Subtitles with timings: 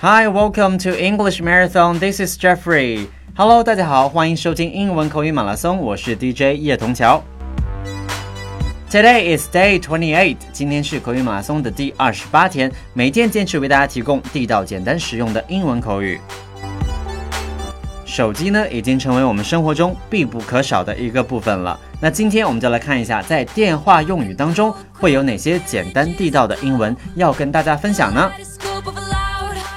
[0.00, 1.98] Hi, welcome to English Marathon.
[1.98, 3.08] This is Jeffrey.
[3.34, 7.20] Hello，大家好，欢迎收听英文口语马拉松，我是 DJ 叶童桥。
[8.88, 10.36] Today is day twenty-eight.
[10.52, 16.20] 今天是口语马拉松的第二十八天，每天坚持为大家提供地道、简单、实用的英文口语。
[18.04, 21.76] 手机呢，已经成为我们生活中必不可少的一个部分了。
[22.00, 28.30] 那今天我们就来看一下，在电话用语当中会有哪些简单地道的英文要跟大家分享呢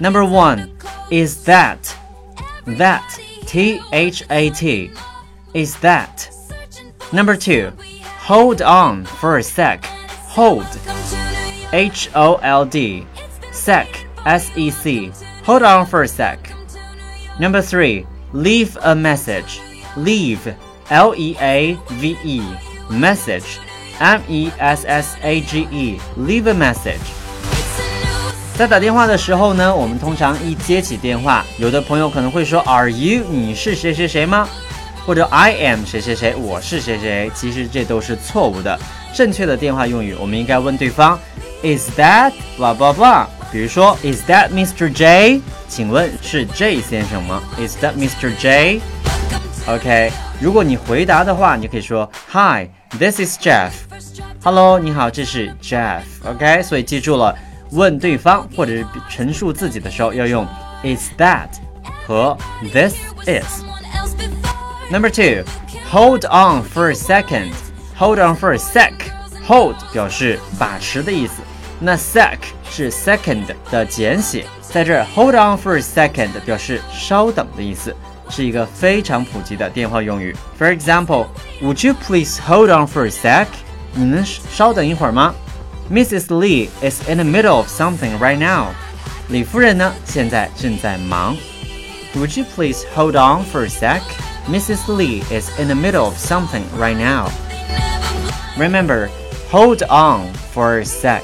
[0.00, 0.70] ？Number one
[1.10, 1.96] is that.
[2.66, 3.20] That.
[3.46, 4.90] T H A T.
[5.54, 6.30] Is that.
[7.12, 7.72] Number two.
[8.04, 9.84] Hold on for a sec.
[10.36, 10.66] Hold.
[11.72, 13.06] H O L D.
[13.52, 13.88] Sec.
[14.26, 15.10] S E C.
[15.44, 16.52] Hold on for a sec.
[17.40, 18.06] Number three.
[18.32, 19.60] Leave a message.
[19.96, 20.54] Leave.
[20.90, 22.56] L E A V E.
[22.90, 23.58] Message.
[24.00, 26.00] M E S S A G E.
[26.16, 27.00] Leave a message.
[28.58, 33.22] 在打电话的时候呢，我们通常一接起电话，有的朋友可能会说 “Are you？
[33.30, 34.48] 你是谁谁谁吗？”
[35.06, 37.30] 或者 “I am 谁谁谁，我是谁谁”。
[37.36, 38.76] 其实这都是错误的。
[39.14, 41.16] 正确的电话用语，我们应该问对方
[41.62, 44.92] “Is that blah blah blah？” 比如说 “Is that Mr.
[44.92, 48.34] J？” 请问是 J 先生吗？“Is that Mr.
[48.36, 53.70] J？”OK，如果你回答的话，你可以说 “Hi，this is Jeff。
[54.42, 56.00] ”“Hello，你好，这是 Jeff。
[56.24, 57.32] ”OK，所以记住了。
[57.70, 60.46] 问对方或者是陈述自己的时候，要用
[60.82, 61.48] is that
[62.06, 62.36] 和
[62.72, 62.94] this
[63.26, 63.62] is。
[64.90, 65.44] Number two,
[65.90, 67.52] hold on for a second.
[67.96, 68.92] Hold on for a sec.
[69.46, 71.42] Hold 表示把持的意思，
[71.80, 72.38] 那 sec
[72.70, 77.94] 是 second 的简写，在这 hold on for a second 表示稍等的意思，
[78.30, 80.34] 是一个非常普及的电话用语。
[80.58, 81.26] For example,
[81.60, 83.46] would you please hold on for a sec?
[83.92, 85.34] 你能稍等一会儿吗
[85.91, 86.29] ？Mrs.
[86.35, 88.73] Lee is in the middle of something right now.
[89.29, 91.35] 李夫人呢，现在正在忙。
[92.15, 94.01] Would you please hold on for a sec?
[94.49, 94.87] Mrs.
[94.87, 97.29] Lee is in the middle of something right now.
[98.57, 99.09] Remember,
[99.49, 101.23] hold on for a sec.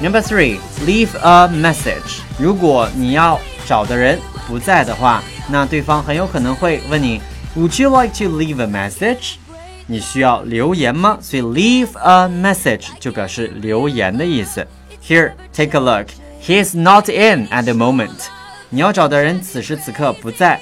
[0.00, 2.20] Number three, leave a message.
[2.38, 7.20] 如果你要找的人不在的话，那对方很有可能会问你，
[7.56, 9.36] Would you like to leave a message?
[9.85, 11.17] 你需要留言吗？
[11.21, 14.65] 所以 leave a message 就表示留言的意思。
[15.05, 16.07] Here, take a look.
[16.41, 18.27] He is not in at the moment.
[18.69, 20.59] 你要找的人此时此刻不在。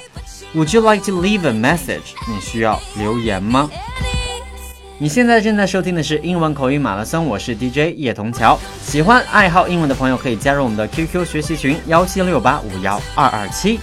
[0.54, 2.14] Would you like to leave a message?
[2.28, 3.70] 你需要留言吗？
[4.98, 8.58] 你现在正在收听的是英文口语马拉松，我是 DJ 叶童桥。
[8.84, 13.80] 喜欢爱好英文的朋友可以加入我们的 QQ 学习群幺七六八五幺二二七。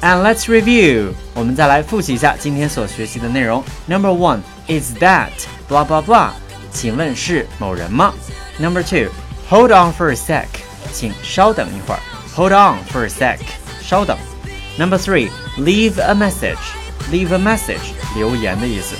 [0.00, 1.10] And let's review.
[1.34, 3.62] 我们再来复习一下今天所学习的内容。
[3.86, 5.31] Number one is that
[5.67, 6.31] blah blah blah.
[6.71, 8.13] 请问是某人吗？
[8.59, 9.11] Number two,
[9.49, 10.47] hold on for a sec.
[10.91, 11.99] 请稍等一会儿。
[12.35, 13.39] Hold on for a sec.
[13.81, 14.17] 稍等。
[14.77, 16.57] Number three, leave a message.
[17.11, 17.93] Leave a message.
[18.15, 18.95] 留言的意思。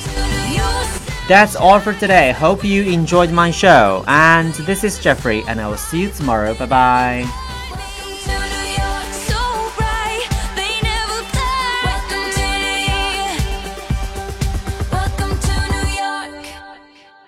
[1.28, 2.34] That's all for today.
[2.34, 4.03] Hope you enjoyed my show.
[4.06, 6.53] And this is Jeffrey, and I will see you tomorrow.
[6.53, 7.25] Bye bye.